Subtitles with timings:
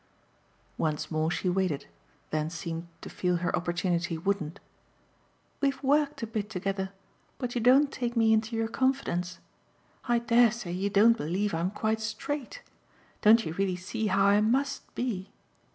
[0.79, 1.85] Once more she waited,
[2.31, 4.59] then seemed to feel her opportunity wouldn't.
[5.61, 6.91] "We've worked a bit together,
[7.37, 9.37] but you don't take me into your confidence.
[10.05, 12.63] I dare say you don't believe I'm quite straight.
[13.21, 15.29] Don't you really see how I MUST be?"